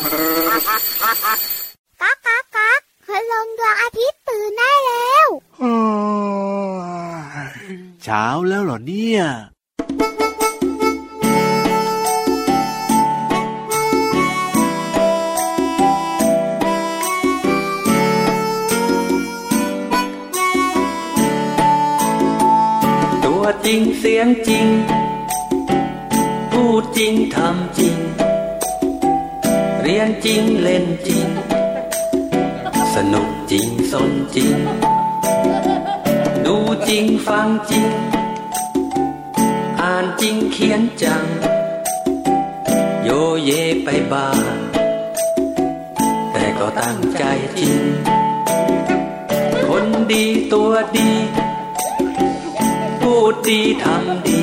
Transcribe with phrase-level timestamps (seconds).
[0.00, 5.28] ก๊ากก๊ากก๊ากพลงดวงอาทิตย์ตื่นได้แล้ว
[8.02, 9.20] เช้าแล้วเหรอเนี่ย
[23.24, 24.66] ตัวจริงเสียงจริง
[26.52, 31.28] พูดจริงทำจริงเรียนจริงเล่นจริง
[32.94, 34.56] สนุกจริงสนจริง
[36.46, 36.56] ดู
[36.88, 37.90] จริงฟังจริง
[39.80, 41.24] อ่านจริงเขียนจัง
[43.02, 43.08] โย
[43.44, 43.50] เย
[43.84, 44.54] ไปบ้าง
[46.32, 47.24] แต่ก็ตั้งใจ
[47.60, 47.82] จริง
[49.66, 51.10] คนดีตัวดี
[53.00, 54.40] พูดดีทำดี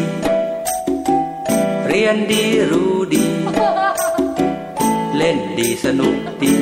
[1.88, 3.25] เรียนดีรู้ดี
[5.25, 6.55] ล่นดีสนุกดี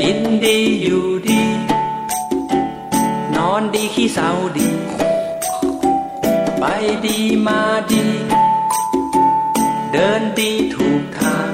[0.00, 1.42] กินดีอยู่ดี
[3.34, 4.70] นอนดีขี้เศร้าดี
[6.58, 6.64] ไป
[7.06, 7.60] ดีมา
[7.92, 8.04] ดี
[9.92, 11.50] เดินดีถูกทาง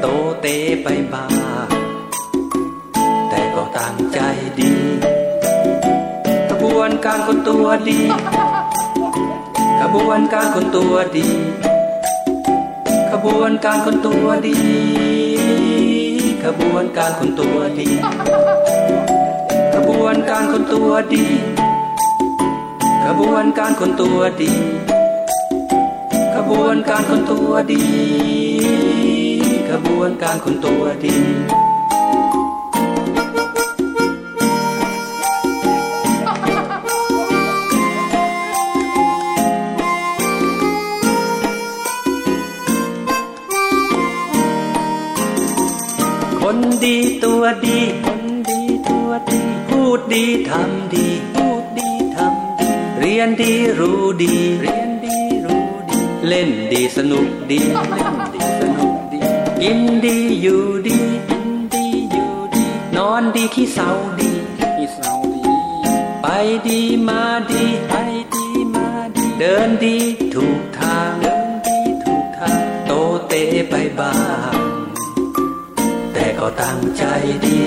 [0.00, 0.06] โต
[0.40, 0.46] เต
[0.82, 1.26] ไปบ้า
[1.66, 1.68] ง
[3.28, 4.20] แต่ก็ตั้งใจ
[4.60, 4.72] ดี
[6.48, 8.00] ขบวนการคนตัวดี
[9.80, 11.28] ขบวนการคนตัวดี
[13.24, 14.58] บวนการคนตัวดี
[16.44, 17.88] ขบวนการคนตัวดี
[19.74, 21.24] ขบวนการคนตัวดี
[23.04, 24.52] ขบวนการคนตัวดี
[26.34, 27.84] ขบวนการคนตัวดี
[29.70, 31.16] ขบวนการคนตัวดี
[47.46, 52.68] ตัวดีคนดีตัวดี พูดดีทำดี พูดดีทำดี
[53.00, 57.60] เรียนดีรู้ดี เรียนดีรู้ดี เล่นดีสนุกดี
[57.92, 59.20] เล่นดีสนุกดี
[59.62, 60.98] กินดีอยู่ดี
[61.28, 62.64] กินดีอยู่ดี
[62.96, 63.90] นอนดีขี้เศร้า
[64.20, 64.32] ดี
[64.76, 65.42] ขี้เศร้าดี
[66.22, 66.26] ไป
[66.68, 67.92] ดีมาดีไป
[68.34, 69.96] ดีมาดี เดินดี
[70.34, 72.92] ถูกทาง เดินดีถูกทาง โต
[73.26, 73.32] เต
[73.70, 74.14] ไปบ้า
[74.52, 74.63] งแต่
[76.46, 77.04] ก็ตั้งใจ
[77.46, 77.60] ดี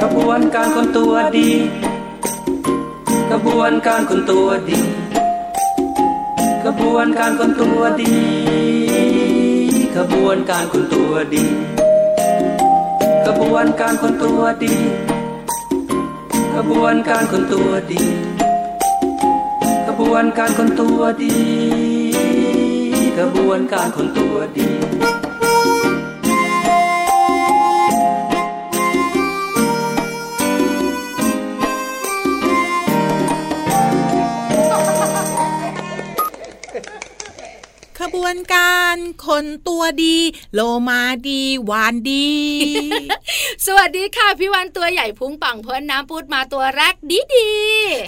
[0.00, 1.50] ขบวนการคนตัวดี
[3.30, 4.80] ขบวนการคนตัวดี
[6.64, 8.14] ขบวนการคนตัวดี
[9.94, 11.44] ขบวนการคนตัวดี
[13.26, 14.74] ขบวนการคนตัวดี
[16.54, 18.04] ขบวนการคนตัวดี
[19.86, 21.36] ขบวนการคนตัวดี
[23.18, 25.21] ขบวนการคนตัวดี
[38.14, 38.96] บวนการ
[39.26, 40.16] คนตัวดี
[40.54, 42.30] โลมาดีหวานดี
[43.66, 47.52] สวัสดีค่ะพี่วันตัวใหญ่พุงปังเพิ่นน้ำพูดมาตัวแรกดีดี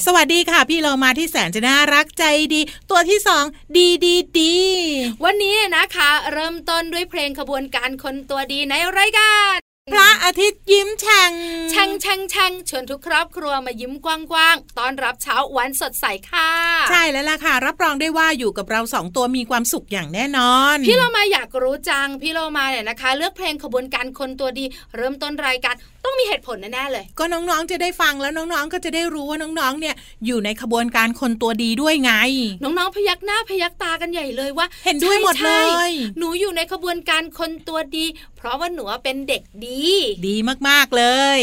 [0.06, 2.60] สวัสดีค่ะ พี่โลมาที่แสนจะน่ารักใจดี
[2.90, 3.44] ตัวที่สอง
[3.76, 4.54] ดีดีดี
[5.24, 11.32] วันนี้นะคะ เริ่มต้นด้วยเพลงขบวนการคนตัวดีในรายการ พระอาทิตย์ยิ้มแฉ่ง
[11.70, 16.50] แช่งแช่งแช่งชวนทุกครอบครัวมายิ้มกว้างๆ ต้อนรับเช้าวันสดใสค่ะ
[16.90, 24.64] ใช่แล้วล่ะค่ะ รับรองได้ว่าอยู่กับเราสองตัวมีความสุขอย่างแน่นอน พี่เรามาอยากรู้จัง พี่เรามาเนี่ยนะคะ เลือกเพลงขบวนการคนตัวดี
[24.96, 25.74] เริ่มต้นรายการ
[26.04, 29.94] ต้องมีเหตุผลแน่ๆเลย ก็น้องๆจะได้ฟังแล้วน้องๆก็จะได้รู้ว่าน้องๆ เนี่ย
[30.26, 32.12] อยู่ในขบวนการคนตัวดีด้วยไง
[32.62, 38.04] น้องๆพยักหน้าพยักตากันใหญ่เลยว่า เห็นด้วยหมดเลยใช่ๆหนูอยู่ในขบวนการคนตัวดี
[38.36, 39.84] เพราะว่าหนูเป็นเด็กดี
[40.26, 40.36] ดี
[40.68, 41.04] มากๆเล
[41.36, 41.38] ย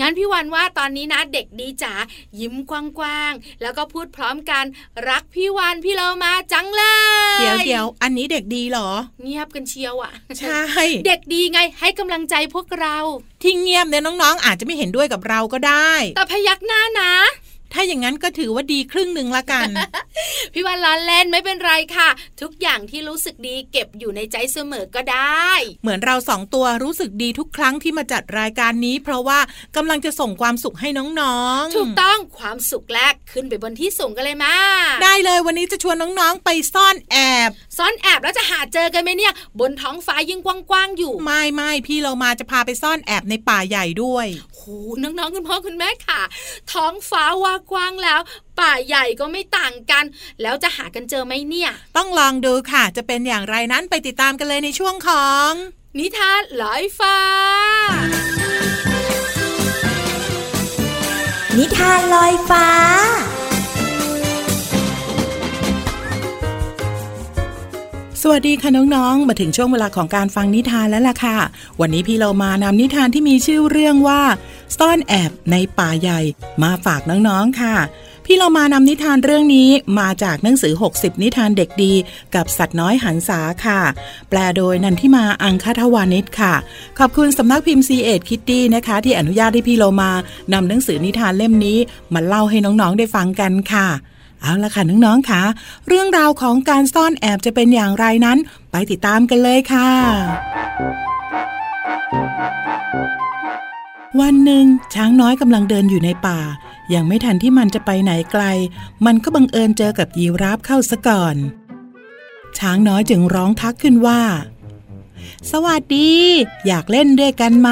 [0.00, 1.94] งั้นพี่วันว่าตอนนี้นะเด็กดีจ๋า
[2.40, 2.72] ยิ้มก
[3.02, 4.64] ว้างๆแล้วก็พูดพร้อมกัน
[5.08, 6.82] รักพี่วันพี่เรามาจังเล
[7.38, 8.90] ยเดี๋ยวเดี๋ยวอันนี้เด็กดีเหรอ
[9.22, 10.62] เงียบกันเชียวอะใช่
[11.06, 12.96] เด็กดีไงให้กำลังใจพวกเรา
[13.42, 17.12] ที่เงียบเนี่ยน้องๆ อาจจะไม่เห็นด้วยกับเราก็ได้ แต่พยักหน้านะ
[17.76, 19.68] ถ้าอย่างนั้นก็ถือว่าดีครึ่งหนึ่งละกัน
[20.52, 22.08] พี่วันล้อเล่นไม่เป็นไรค่ะ
[22.40, 25.50] ทุกอย่างที่รู้สึกดีเก็บอยู่ในใจเสมอก็ได้
[25.82, 29.38] เหมือนเราสองตัวรู้สึกดีทุกครั้งที่มาจัดรายการนี้ เพราะว่า
[29.76, 30.88] กำลังจะส่งความสุขให้
[31.20, 34.54] น้องๆ ถูกต้องความสุขแรกขึ้นไปบนที่สูงกันเลยมา
[35.02, 37.16] ได้เลยวันนี้จะชวนน้องๆไปซ่อนแอ
[37.48, 44.62] บ ซ่อนแอบแล้วจะหาเจอกันไหมเนี่ย บนท้องฟ้ายิ่งกว้างๆอยู่ ไม่ไม่พี่เรามาจะพาไปซ่อนแอบในป่าใหญ่ด้วยโห
[45.02, 46.20] น้องๆคุณพ่อคุณแม่ค่ะ
[46.72, 48.20] ท้องฟ้าว่ากว้างแล้ว
[48.58, 50.04] ป่าใหญ่ก็ไม่ต่างกัน
[50.42, 55.50] แล้วจะหากันเจอไหมเนี่ย ต้องลองดูค่ะ จะเป็นอย่างไรนั้นไปติดตามกันเลยในช่วงของ
[55.98, 57.16] นิทานลอยฟ้า
[61.58, 62.66] นิทานลอยฟ้า
[68.22, 71.38] สวัสดีค่ะน้องๆ มาถึงช่วงเวลาของการฟังนิทานแล้วล่ะค่ะ
[71.80, 74.20] วันนี้พี่เรามานำนิทานที่มีชื่อเรื่องว่า
[74.76, 76.20] ซ่อนแอบในป่าใหญ่
[76.62, 77.76] มาฝากน้องๆค่ะ
[78.24, 81.92] พี่เรามานำนิทานเรื่องนี้มาจากหนังสือ 60 นิทานเด็กดี
[82.34, 83.80] กับสัตว์น้อยหันษาค่ะ
[84.30, 86.54] แปลโดยนันทิมาอังคทวานิชค่ะ
[86.98, 90.10] ขอบคุณสำนักพิมพ์ซีเอ็ดคิตตี้นะคะ ที่อนุญาตให้พี่เรามา
[90.52, 91.78] นำหนังสือนิทานเล่มนี้
[92.14, 93.88] มาเล่าให้น้องๆได้ฟังกันค่ะ
[94.40, 95.42] เอาละค่ะน้องๆค่ะ
[95.88, 98.38] เรื่องราวของการซ่อนแอบจะเป็นอย่างไรนั้น
[98.70, 99.90] ไปติดตามกันเลยค่ะ
[104.20, 104.64] วันหนึ่ง
[104.94, 106.40] ช้างน้อยกำลังเดินอยู่ในป่า
[106.94, 108.44] ยังไม่ทันที่มันจะไปไหนไกล
[109.06, 111.36] มันก็บังเอิญเจอกับยีราฟเข้าซะก่อน
[112.58, 114.22] ช้างน้อยจึงร้องทักขึ้นว่า
[115.50, 116.10] สวัสดี
[116.66, 117.70] อยากเล่นด้วยกันไหม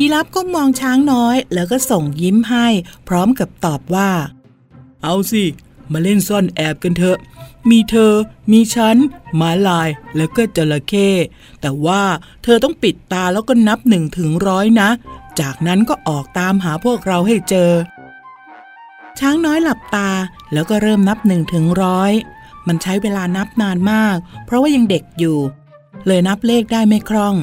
[0.00, 2.66] ยีราฟก็มองช้างน้อย แล้วก็ส่งยิ้มให้
[3.08, 4.10] พร้อมกับตอบว่า
[5.02, 5.44] เอาสิ
[5.92, 7.18] มาเล่นซ่อนแอบกันเถอะ
[7.70, 8.12] มีเธอ
[8.52, 8.96] มีฉัน
[9.36, 11.10] หมาลายแล้วก็จระเข้
[11.60, 12.02] แต่ว่า
[12.42, 14.90] เธอต้องปิดตาแล้วก็นับหนึ่งถึงร้อยนะ
[15.40, 17.70] จากนั้นก็ออกตามหาพวกเราให้เจอ
[19.18, 20.10] ช้างน้อยหลับตา
[20.52, 22.12] แล้วก็เริ่มนับหนึ่งถึงร้อย
[22.66, 25.38] มันใช้เวลานับนานมาก เพราะว่ายังเด็กอยู่
[26.06, 27.34] เลยนับเลขได้ไม่คล่อง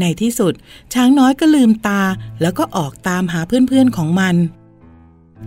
[0.00, 0.52] ในที่สุด
[0.94, 2.02] ช้างน้อยก็ลืมตา
[2.40, 4.34] แล้วก็ออกตามหาเพื่อนๆของมัน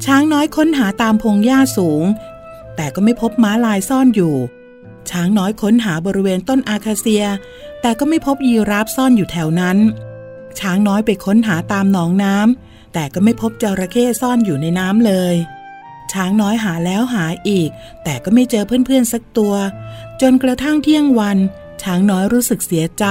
[0.06, 2.03] ช้างน้อยค้นหาตามพงหญ้าสูง
[2.77, 4.35] แต่ก็ไม่พบม้าลายซ่อนอยู่
[5.09, 7.25] ช้างน้อยค้นหาบริเวณต้นอาคาเซีย
[7.81, 9.77] แต่ก็ไม่พบยีราฟซ่อนอยู่แถวนั้น
[10.59, 15.35] ช้างน้อยไปค้นหาตามหนองน้ำแต่ก็ไม่พบจระเข้ซ่อนอยู่ในน้ำเลย
[16.13, 17.69] ช้างน้อยหาแล้วหาอีก
[18.03, 19.56] แต่ก็ไม่เจอเพื่อนๆสักตัว
[20.21, 21.38] จนกระทั่งเที่ยงวัน
[21.83, 23.06] ช้างน้อยรู้สึกเสียใจ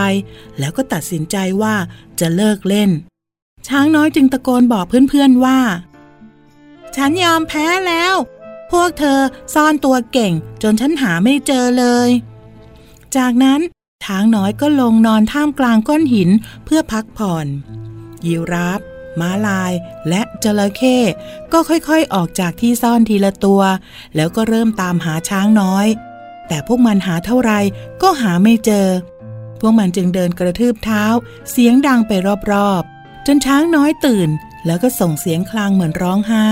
[0.59, 1.75] แล้วก็ตัดสินใจว่า
[2.21, 2.91] จะเลิกเล่น
[3.69, 5.59] ช้างน้อยจึงตะโกนบอกเพื่อนๆว่า
[6.97, 8.15] ฉันยอมแพ้แล้ว
[8.73, 9.21] พวกเธอ
[9.55, 10.33] ซ่อนตัวเก่ง
[10.63, 12.09] จนฉันหาไม่เจอเลย
[13.17, 13.61] จากนั้น
[14.05, 16.31] ช้างน้อยก็ลงนอนท่ามกลางก้อนหิน
[16.65, 17.47] เพื่อพักผ่อน
[18.27, 18.81] ยีราฟ
[19.21, 19.73] ม้าลาย
[20.09, 20.99] และจระเข้
[21.53, 23.63] ก็ค่อยๆออกจากที่ซ่อนทีละตัว
[24.17, 25.87] แล้วก็เริ่มตามหาช้างน้อย
[26.49, 27.53] แต่พวกมันหาเท่าไร
[28.03, 28.89] ก็หาไม่เจอ
[29.61, 31.05] พวกมันจึงเดินกระทืบเท้า
[31.51, 32.13] เสียงดังไป
[32.53, 34.29] รอบๆ จนช้างน้อยตื่น
[34.67, 36.51] แล้วก็ส่งเสียงคลางเหมือนร้องไห้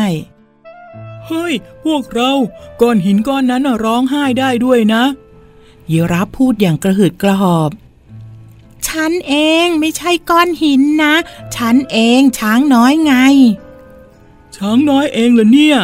[1.29, 1.53] เฮ้ย
[1.85, 2.33] พวกเรา
[2.81, 5.03] ก้อนหินก้อนนั้นร้องไห้ได้ด้วยนะ
[5.91, 7.71] ยีราฟพูดอย่างกระหืดกระหอบ
[8.89, 9.35] ฉันเอ
[9.65, 11.15] งไม่ใช่ก้อนหินนะ
[11.57, 13.15] ฉันเองช้างน้อยไง
[14.57, 15.79] ช้างน้อยเองเหรอเนี่ย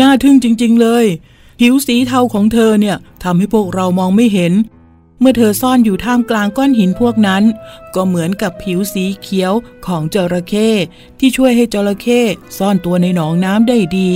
[0.00, 1.04] น่าทึ่งจริง ๆ เลย
[1.58, 4.52] ผิวสีเทาของเธอเนี่ยทำให้พวกเรามองไม่เห็น
[5.20, 7.42] เมื่อเธอซ่อนอยู่ท่ามกลางก้อนหินพวกนั้น
[7.94, 9.52] ก็เหมือนกับผิวสีเขียว
[9.86, 10.68] ของจระเข้
[11.18, 12.20] ที่ช่วยให้จระเข้
[12.58, 14.10] ซ่อนตัวในหนองน้ำได้ดี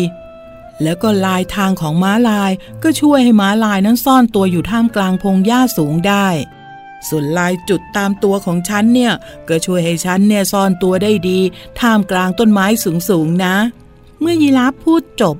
[0.82, 2.52] แล้วก็ลายทางของม้าลาย
[2.82, 6.26] ก็ช่วยให้ม้าลายนั้นซ่อนตัวอยู่ท่ามกลางพงหญ้าสูงได้
[7.08, 9.12] ส่วนลายจุดตามตัวของฉันเนี่ย
[9.48, 11.40] ก็ช่วยให้ฉันเนี่ยซ่อนตัวได้ดี
[11.80, 12.66] ท่ามกลางต้นไม้
[13.08, 13.56] สูงๆนะ
[14.20, 15.36] เมื่อยีราฟพูดจบ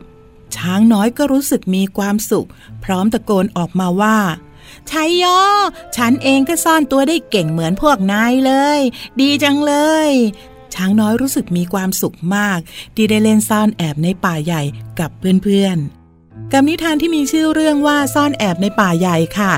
[0.56, 2.48] ช้างน้อยก็รู้สึกมีความสุข
[2.84, 4.18] พร้อมตะโกนออกมาว่า
[4.90, 5.24] ชัยโย
[5.96, 8.80] ฉันเองก็ซ่อนตัวได้เก่งเหมือนพวกนายเลย
[9.20, 9.74] ดีจังเล
[10.08, 10.10] ย
[10.76, 12.58] ช้างน้อยรู้สึกมีความสุขมาก
[12.96, 14.62] ที่ได้เล่นซ่อนแอบในป่าใหญ่
[15.00, 15.10] กับ
[15.42, 19.52] เพื่อนๆ กับนิทานที่มีชื่อเรื่องว่าซ่อนแอบในป่าใหญ่ค่ะ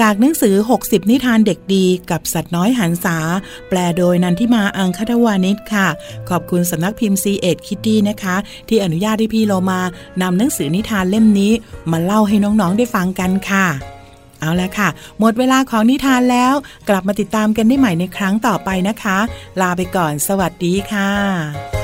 [0.00, 3.18] จากหนังสือ 60 นิทานเด็กดีกับสัตว์น้อยหันษา
[3.68, 5.88] แปลโดยนันทิมาอังคทวานิชค่ะ
[6.28, 8.36] ขอบคุณสำนักพิมพ์ c ีเอ็ดคิตตี้นะคะ
[8.68, 9.80] ที่อนุญาตให้พี่โลมา
[10.22, 11.52] นำหนังสือนิทานเล่มนี้
[11.90, 13.66] มาเล่าให้น้องๆได้ฟังกันค่ะ
[14.42, 14.88] เอาละค่ะ
[15.20, 16.54] หมดเวลาของนิทานแล้ว
[16.88, 19.18] กลับมาติดตามกันได้ใหม่ในครั้งต่อไปนะคะ
[19.60, 21.81] ลาไปก่อน สวัสดีค่ะ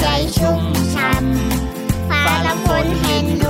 [0.00, 0.62] ใจชุ่ม
[0.94, 3.47] ช่ำฟ้าละฝนเห็นด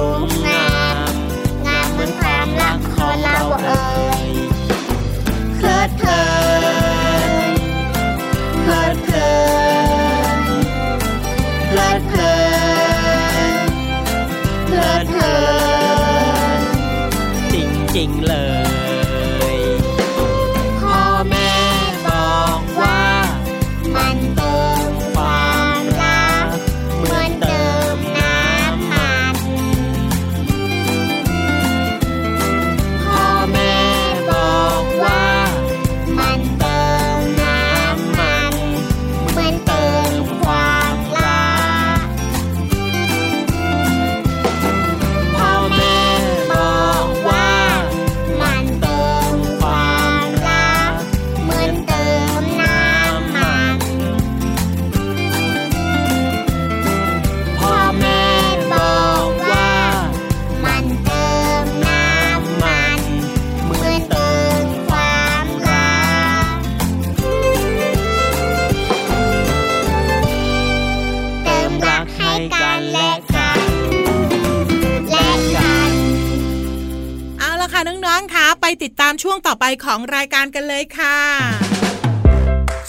[79.85, 81.19] ของรายการกันเลยค่ะ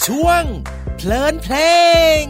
[0.06, 0.42] ช่วง
[0.96, 1.56] เพลินเพล
[2.22, 2.24] ง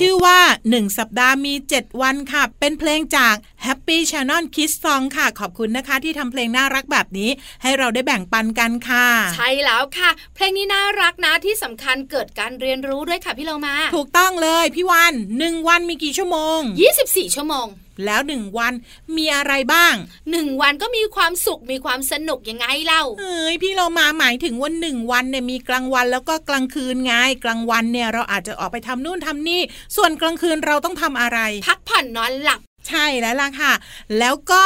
[0.00, 3.34] ชื่อว่า 1 สัปดาห์มี 7 วันค่ะ เป็นเพลงจาก
[3.66, 7.30] Happy Channel Kids Song ค่ะ ขอบคุณนะคะที่ทำเพลงน่ารักแบบนี้
[7.62, 16.60] ให้เราได้แบ่งปันกันค่ะ ใช่แล้วค่ะ เพลงนี้น่ารักนะที่สำคัญเกิดการเรียนรู้ด้วยค่ะพี่เรามา ถูกต้องเลยพี่วันหนึ่งวันมีกี่ชั่วโมง
[16.98, 17.66] 24 ชั่วโมง
[18.04, 18.72] แล้วหนึ่งวัน
[19.16, 19.94] มีอะไรบ้าง
[20.30, 27.12] หนึ่งวันก็มีความสุขมีความสนุกยังไงเล่าเอ้ยพี่เรามาหมายถึงว่าหนึ่งวันเนี่ยมีกลางวันแล้วก็กลางคืนไง
[27.44, 29.60] กลางวันเนี่ยเราอาจจะออกไปทำนู่นทำนี่
[29.96, 33.72] ส่วนกลางคืนเราต้องทำอะไร พักผ่อนนอนหลับใช่แล้วล่ะค่ะ
[34.18, 34.64] แล้วก็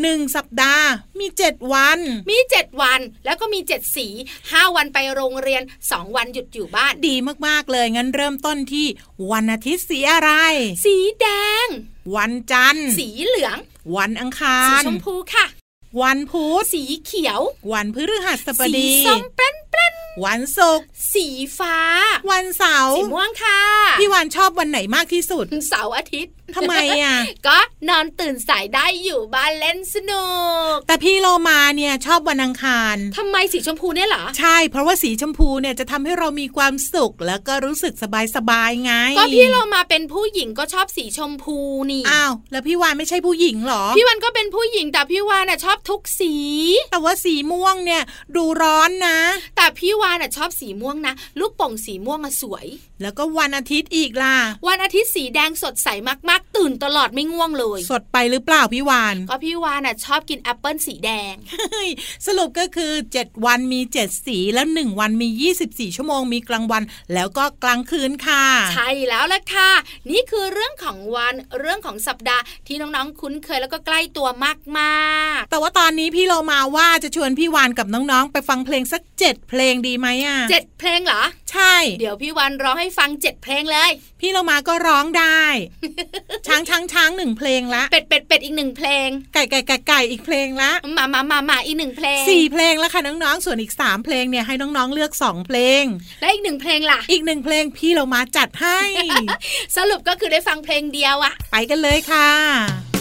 [0.00, 0.86] หนึ่งสัปดาห์
[1.18, 1.98] มีเจ็ดวัน
[2.30, 4.08] มีเจ็ดวันแล้วก็มีเจ็ดสี
[4.52, 7.16] ห้าวันไปโรงเรียนสองวันหยุดอยู่บ้านดี
[7.46, 8.86] มากๆเลยงั้นเริ่มต้นที่
[9.30, 10.30] วันอาทิตย์สีอะไร
[10.84, 11.26] สีแด
[11.64, 11.68] ง
[12.16, 13.56] วันจันทร์ สีเหลือง
[13.96, 15.46] วันอังคาสีรชมพูค่ะ
[16.02, 17.40] วันพุธ สีเขียว
[17.72, 19.94] วันพฤหัสบสีดีส้มเปรนเปรน
[20.24, 21.26] วันศุกร์ สี
[21.58, 21.78] ฟ้า
[22.30, 23.60] วันเสาร์ สีม่วงค่ะ
[24.00, 30.26] พี่วานชอบวันไหนมากที่สุด เสาร์อาทิตย์ทำไมอะ ก็นอนตื่นสายได้อยู่บ้านเล่นสนุ
[30.72, 41.58] ก แต่พี่โลมาเนี่ยชอบวันอังคารทำไมสีชมพูเนี่ยเหรอ ใช่ เพราะว่าสีชมพูเนี่ยจะทำให้เรามีความสุขแล้วก็รู้สึกสบายสบายๆไง ก็พี่เรามาเป็นผู้หญิงก็ชอบสีชมพู
[41.90, 46.34] นี่ อ้าว แล้วพี่วานไม่ใช่ผู้หญิงเหรอ พี่วันก็เป็นผู้หญิงแต่พี่วานน่ะชอบทุกสี
[46.90, 48.02] แต่ว่าสีม่วงเนี่ย
[48.36, 49.18] ดูร้อนนะ
[49.56, 52.66] แต่พี่วานน่ะชอบสีม่วงนะ ลูกโป่งสีม่วงอะสวย
[53.02, 54.36] แล้วก็วันอาทิตย์อีกล่ะ
[54.68, 55.88] วันอาทิตย์สีแดงสดใส
[56.28, 61.88] มากๆ ตื่นตลอดไม่ง่วงเลย สดไปหรือเปล่าพี่วาน ก็พี่วานน่ะชอบกินแอปเปิลสีแดงเฮ้ย
[62.26, 65.28] สรุปก็คือ 7 วันมี 7 สีแล้ว 1 วันมี
[65.64, 66.82] 24 ชั่วโมงมีกลางวัน
[67.14, 69.70] แล้วก็กลางคืนค่ะ ใช่แล้วล่ะค่ะ
[70.10, 85.42] นี่คือเรื่องของวันเรื่องของสัปดาห์ที่น้องๆคุ้นเคยแล้วก็ใกล้ตัวมากแต่ว่าตอนนี้พี่เรามาว่าจะชวนพี่วานกับน้องๆ ไปฟังเพลงสัก 7 เพลงดีไหมอะๆเจ็ดเพลงเหรอ ใช่ เดี๋ยวพี่วันร้องให้ฟังเจ็ดเพลงเลย พี่เรามาก็ร้องได้
[86.46, 95.82] ช้างช้างช้างหนึ่งเพลงละ เป็ดเป็ดเป็ดอีกหนึ่งเพลง ไก่ไก่ไก่ไก่อีกเพลงละหมาหมาหมาหมาอีกหนึ่งเพลงสี่เพลงแล้วค่ะน้องๆ ส่วนอีก3เพลงเนี่ยให้น้องๆเลือก2เพลง
[96.20, 98.80] และอีกหนึ่งเพลงล่ะ อีกหนึ่งเพลงพี่เรามาจัดให้
[99.76, 102.93] สรุปก็คือได้ฟังเพลงเดียวอะไปกันเลยค่ะ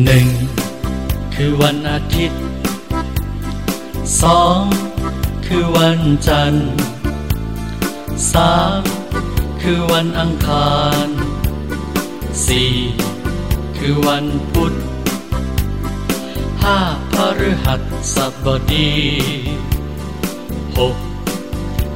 [0.00, 0.26] หนึ่ง
[1.34, 2.40] คือวันอาทิตย์
[4.22, 4.62] สอง
[5.46, 6.70] คือวันจันทร์
[8.32, 8.80] สาม
[9.62, 11.08] คือวันอังคาร
[12.46, 12.72] สี่
[13.78, 14.72] คือวันพุธ
[16.62, 16.78] ห้า
[17.12, 17.14] พ
[17.48, 17.74] ฤหั
[18.14, 18.92] สบดี
[20.78, 20.96] หก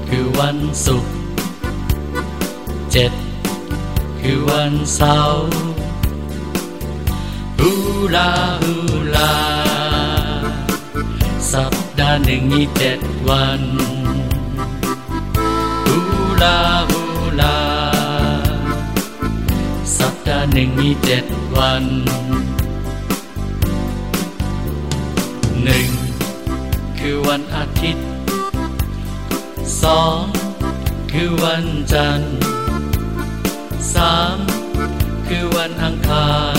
[0.08, 0.56] คือวัน
[0.86, 1.12] ศุกร์
[2.92, 3.12] เจ็ด
[4.20, 5.75] คือวันเสาร์
[8.14, 8.30] ลา
[8.62, 8.74] ฮู
[9.14, 9.32] ลา
[11.52, 13.62] สัปดาห์หนึ่งมีเจ็ดวัน
[15.86, 15.98] ฮู
[16.42, 16.58] ลา
[16.90, 17.02] ฮู
[17.40, 17.58] ลา
[19.98, 21.24] สัปดาห์หนึ่งมีเจ็ด
[21.56, 21.84] วัน
[25.64, 25.88] หนึ่ง
[26.98, 28.06] คือวันอาทิตย์
[29.82, 30.22] สอง
[31.12, 32.36] คือวันจันทร์
[33.94, 34.38] สาม
[35.28, 36.55] คือวันอังคาร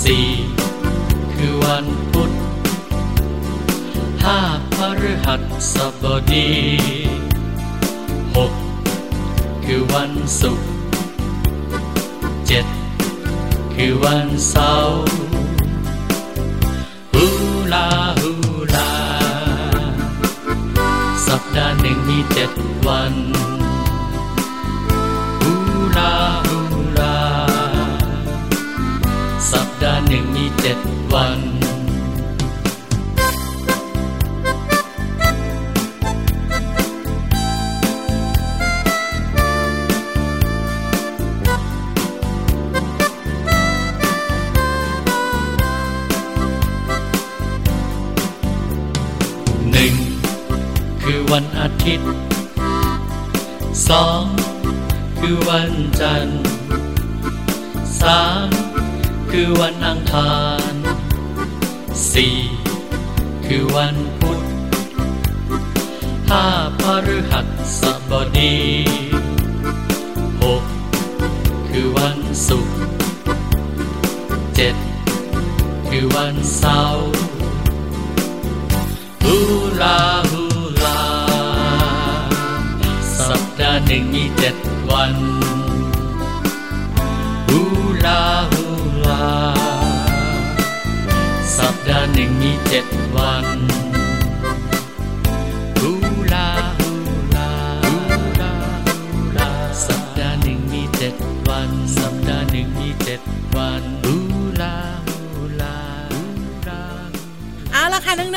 [0.00, 0.28] สี่
[1.34, 2.30] คือวันพุธ
[4.24, 4.38] ห้า
[4.74, 4.76] พ
[5.10, 5.36] ฤหั
[5.74, 6.50] สบดี
[8.36, 8.52] หก
[9.64, 10.68] คือวันศุกร์
[12.46, 12.66] เจ็ด
[13.74, 15.04] คือวันเสาร์
[17.12, 17.24] ฮู
[17.72, 17.88] ลา
[18.20, 18.32] ฮู
[18.74, 18.92] ลา
[21.26, 22.50] สัปดาห์หนึ่งมีเจ็ด
[22.86, 23.14] วัน
[30.14, 30.78] หนึ่งมีเจ็ด
[31.12, 31.40] วัน
[49.70, 49.94] หนึ่ง
[51.02, 52.10] คือวันอาทิตย์
[53.88, 54.22] สอง
[55.18, 56.42] คือวันจันทร์
[58.00, 58.61] สาม
[59.36, 60.34] คือวันอังคา
[60.72, 60.74] ร
[62.12, 62.38] สี่
[63.46, 64.40] คือวันพุธ
[66.30, 66.46] ห้า
[66.80, 66.82] พ
[67.16, 67.40] ฤหั
[67.80, 68.56] สบดี
[70.42, 70.62] หก
[71.68, 72.18] คือวัน
[72.48, 72.76] ศุกร์
[74.54, 74.76] เจ็ด
[75.88, 77.10] คือวันเสาร์
[79.24, 79.36] ฮู
[79.80, 80.42] ลาฮู
[80.84, 81.02] ลา
[83.26, 84.56] สัปดาห์หนึ่งมีเจ็ด
[84.90, 85.14] วัน
[87.48, 87.60] ฮู
[88.04, 88.61] ลาฮูลา
[91.58, 93.46] สัปดาห์หนึ่งมีเจ็ดวัน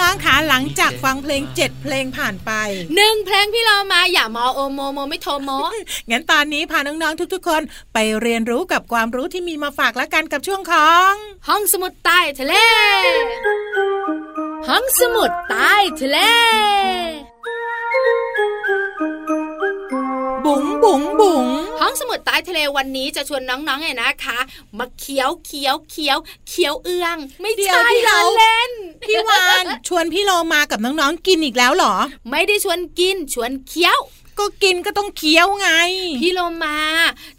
[0.05, 2.51] องๆค่ะหลังจากฟังเพลงเจ็ดเพลงผ่านไป
[2.95, 5.51] หนึ่งเพลงพี่เรามาอย่ามอโอโมโมไม่โทโม
[6.09, 7.61] งั้นตอนนี้พาน้องๆทุกๆ คน
[7.93, 11.13] ไปเรียนรู้กับความรู้ที่มีมาฝากแล้วกันกับช่วงของ
[11.47, 12.53] ห้องสมุดใต้ทะเล
[14.67, 16.17] ห้องสมุดใต้ทะเล
[20.45, 21.45] บุ๋งบุ๋งบุ๋ง
[21.79, 24.39] ห้องสมุดใต้ทะเลวันนี้จะชวนน้องๆเนี่ยนะคะ
[24.77, 26.17] มาเคี้ยวเคี้ยวเคี้ยว
[26.49, 28.71] เคี้ยวเอื้อง ไม่เดี๋ยวใช่พี่เราล้อเล่น
[29.03, 31.95] พี่วานชวนพี่โลมากับน้องๆกินอีกแล้วเหรอ
[32.31, 33.99] ไม่ได้ชวนกินชวนเคี้ยว
[34.39, 35.69] ก็กินก็ต้องเคี้ยวไง
[36.21, 36.77] พี่โลมา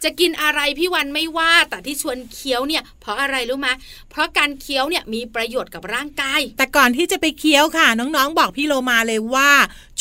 [0.03, 3.69] จะกินอะไรพี่วันไม่ว่า แต่ที่ชวนเคี้ยวเนี่ย เพราะอะไรรู้ไหม
[4.09, 9.51] เพราะการเคี้ยวเนี่ยมีประโยชน์กับร่างกาย แต่ก่อนที่จะไปเคี้ยวค่ะ น้องๆ บอกพี่โลมาเลยว่า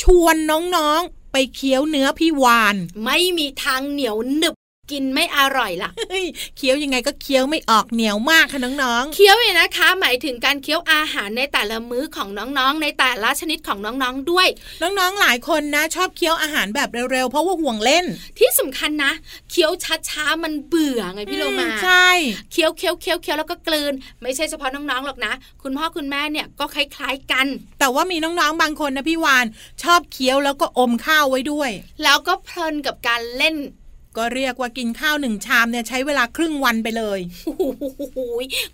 [0.02, 4.54] ชวนน้องๆไปเคี้ยวเนื้อพี่วาน ไม่มีทางเหนียวหนึบ
[4.90, 18.04] กินไม่อร่อยล่ะเฮ้ยเคี้ยวยังไงก็เคี้ยวไม่ออกเหนียวมากค่ะน้องเคี้ยวเนี่ยนะคะ หมายถึงการเคี้ยวอาหารในแต่ละมื้อของน้องๆ ในแต่ละชนิดของน้องๆด้วยๆน้องๆหลายคนนะ ชอบเคี้ยวอาหารแบบเร็วๆเพราะว่าห่วงเล่น
[18.38, 19.12] ที่สำคัญนะ
[19.50, 19.72] เคี้ยว
[20.08, 22.08] ช้าๆมันเบื่อไงพี่โลมาอืใช่
[22.52, 27.46] เคี้ยวเคี้ยวเคี้ยวเคี้ยวแล้วก็กลืน ไม่ใช่เฉพาะน้องๆหรอกนะ คุณพ่อคุณแม่เนี่ยก็คล้ายๆกัน
[27.80, 29.46] แต่ว่ามีน้องๆบางคนนะพี่วาน
[29.82, 31.70] ชอบเคี้ยวแล้วก็อมข้าวไว้ด้วย
[32.02, 33.56] แล้วก็เพลินกับการเล่น
[34.16, 38.18] ก็เรียกว่ากินข้าวหนึ่งชามเนี่ยใช้เวลาครึ่งวันไปเลยโอ้โห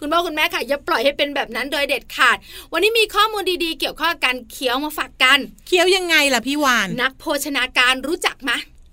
[0.00, 2.36] คุณพ่อคุณแม่ค่ะอย่าปล่อยให้เป็นแบบนั้นโดยเด็ดขาด
[2.72, 8.52] วันนี้มีข้อมูลดีๆ เกี่ยวข้องกับการเคี้ยวมาฝากกัน เคี้ยวยังไงล่ะพี่วาน นักโภชนาการรู้จักไหม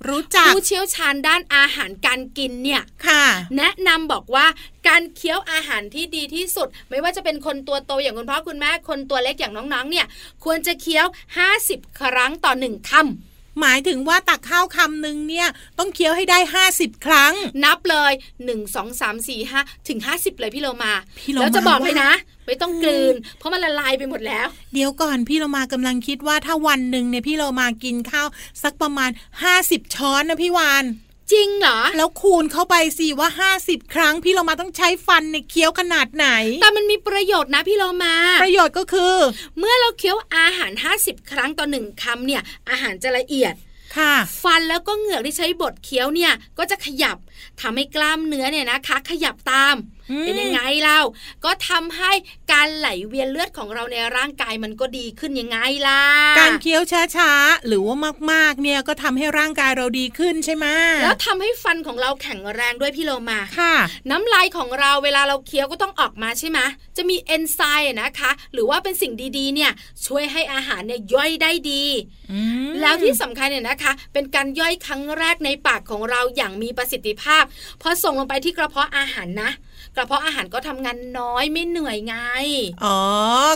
[0.10, 3.24] รู้จักผู้เชี่ยวชาญด้านอาหารการกินเนี่ยค่ะ
[3.58, 4.46] แนะนำบอกว่า
[4.88, 10.06] การเคี้ยวอาหารที่ดีที่สุด ไม่ว่าจะเป็นคนตัวโตอย่างคุณพ่อคุณแม่คนตัวเล็กอย่างน้องๆ เนี่ย
[10.44, 11.08] ควรจะเคี้ยว
[11.54, 13.29] 50 ครั้งต่อหนึ่งคำ
[13.62, 16.38] หมายถึงว่าตักข้าวคำหนึ่งเนี่ยต้องเคี้ยวให้ได้
[16.72, 18.12] 50 ครั้ง นับเลย
[18.46, 22.14] 1 2 3 4 5 ถึง 50 เลยพี่โลมาพี่โลมาแล้วจะบอกเลยว่านะ
[22.46, 28.28] ไม่ต้องกลืน เพราะมันละลายไปหมดแล้ว เดี๋ยวก่อนพี่เรามากำลังคิดว่าถ้าวันหนึ่งเนี่ยพี่เรามากินข้าว
[28.64, 29.10] สักประมาณ
[29.54, 30.86] 50 ช้อนนะพี่วาน
[31.32, 36.28] จริงเหรอ แล้วคูณเข้าไปสิว่า 50 ครั้งพี่เรามาต้องใช้ฟันในยเคี้ยวขนาดไหน
[36.62, 39.16] แต่มันมีประโยชน์นะพี่โลมา ประโยชน์ก็คือ
[39.58, 43.54] เมื่อเราเคี้ยวอาหาร 50 ครั้งต่อหนึ่งคำเนี่ยอาหารจะละเอียด
[43.98, 44.14] ค่ะ
[44.44, 47.18] ฟันแล้วก็เหงือกที่ใช้บดเคี้ยวเนี่ยก็จะขยับ
[47.62, 49.76] ทำให้กล้ามเนื้อเนี่ยนะคะ ขยับตาม
[50.12, 51.02] อืมเป็นยังไงเล่า
[51.46, 52.12] ก็ทำให้
[52.52, 56.04] การไหลเวียนเลือดของเราในร่างกายมันก็ดีขึ้นยังไงล่ะ
[56.40, 57.96] การเคี้ยวช้าๆ หรือว่า
[58.32, 60.66] มากๆ เนี่ยก็ทำให้ร่างกายเราดีขึ้นใช่ไหม
[61.04, 63.76] แล้วทำให้ฟันของเราแข็งแรงด้วยพี่โลมาค่ะ
[64.10, 66.60] น้ำลายของเราเวลาเราเคี้ยวก็ต้องออกมาใช่ไหม
[66.98, 69.72] จะมีเอนไซม์นะคะ หรือว่าเป็นสิ่งดีๆ เนี่ย
[70.06, 71.84] ช่วยให้อาหารเนี่ยย่อยได้ดี
[72.32, 77.44] อืมแล้วที่สำคัญเนี่ยนะคะ เป็นการย่อยครั้งแรกในปากของเราอย่างมีประสิทธิภาพ
[77.82, 79.52] พอส่งลงไปที่กระเพาะอาหารนะ
[80.00, 82.16] ระเพาะอาหารก็ทำงานน้อยไม่เหนื่อยไง
[82.84, 83.00] อ๋อ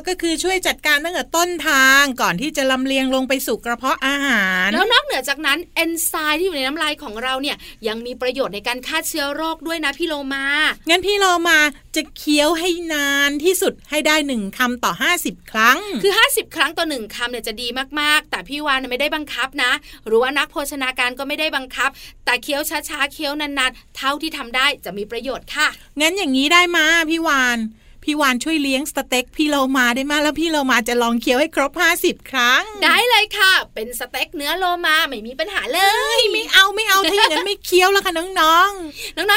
[0.07, 10.45] ก็คือช่วยจัดการตั้งแต่ต้นทางก่อนที่จะลำเลียงลงไปสู่กระเพาะอาหาร แล้วนอกเหนือจากนั้นเอนไซม์ที่อยู่ในน้ำลายของเราเนี่ยยังมีประโยชน์ในการฆ่าเชื้อโรคด้วยนะพี่โลมา
[10.89, 11.59] งั้นพี่เรามา
[11.95, 17.67] จะเคี้ยวให้นานที่สุดให้ได้หนึ่งคำต่อ 50 ครั้ง คือ 50 ครั้งต่อหนึ่งคำเนี่ยจะดี
[17.99, 19.71] มากๆ แต่พี่วานไม่ได้บังคับนะ
[20.07, 21.89] หรือว่านักโภชนาการก็ไม่ได้บังคับ
[22.25, 25.67] แต่เคี้ยวช้าๆเคี้ยวนานๆ เท่าที่ทำได้จะมีประโยชน์ค่ะ
[26.01, 27.59] งั้นอย่างนี้ได้มาพี่วาน
[28.03, 35.79] พี่วานช่วยเลี้ยงสเต็กพี่เรามาได้มาแล้วพี่เรามาจะลองเคี้ยวให้ครบ 50 ครั้ง ได้เลยค่ะ เป็นสเต็กเนื้อโลมาไม่มีปัญหาเล
[36.17, 38.59] ยไม่เอาไม่เอาถ้าอย่างนั้นไม่เคี้ยวแล้วค่ะน้องน้อ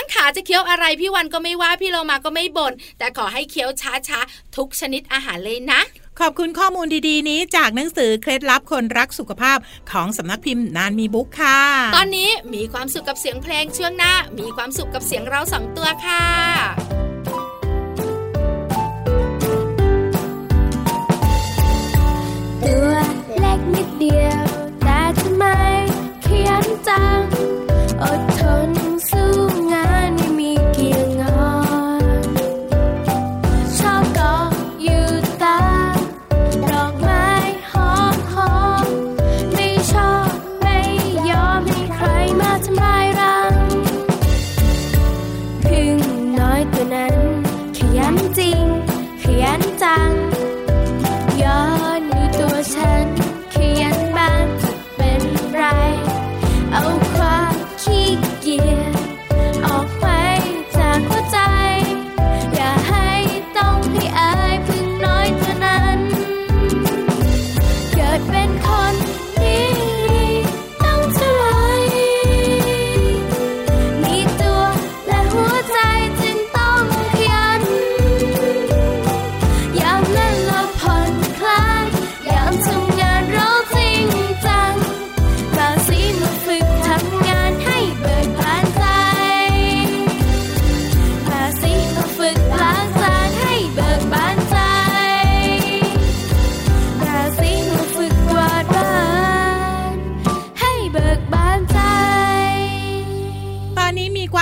[0.03, 9.59] งๆขาจะเคี้ยวอะไรพี่วันก็ไม่ว่าพี่โลมาก็ไม่บ่นแต่ขอให้เคี้ยวช้าๆทุกชนิดอาหารเลยนะๆ ขอบคุณข้อมูลดีๆ นี้จากหนังสือเคล็ดลับคนรักสุขภาพ
[9.91, 11.61] ของสำนักพิมพ์นานมีบุ๊กค่ะ
[11.97, 16.25] ตอนนี้มีความสุขกับเสียงเพลงช่วงหน้า มีความสุขกับเสียงเราสองตัวค่ะ
[22.63, 22.93] ตัว
[23.41, 24.45] เล็กนิดเดียว
[24.85, 25.45] แต่ทำไม
[26.23, 27.21] เขียนจัง
[28.03, 28.26] อด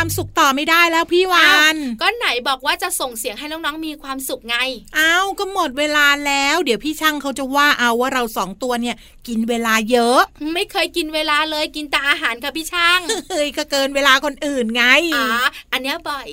[0.05, 4.57] ความสุขต่อไม่ได้แล้วพี่วานก็ไหนบอกว่าจะส่งเสียงให้น้องๆมีความสุขไง
[4.99, 8.97] อ้าวก็หมดเวลาแล้ว เดี๋ยวพี่ช่างเขาจะว่าเอาว่าเราสองตัวเนี่ย
[9.29, 10.21] กินเวลาเยอะ
[10.55, 14.85] ไม่เคยกินเวลาเลยกินแต่อาหารค่ะพี่ช่างเฮ้ยก็เกินเวลาคนอื่นไง
[15.17, 15.27] อ๋อ
[15.73, 16.29] อันเนี้ยบ่อย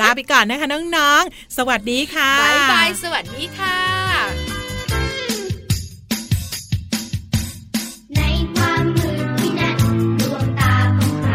[0.00, 3.78] ลาไปก่อนนะคะน้องๆสวัสดีค่ะบายบายสวัสดีค่ะ
[8.16, 8.20] ใน
[8.54, 9.78] ความมืดที่นั่น
[10.20, 11.34] ดวงตาของใคร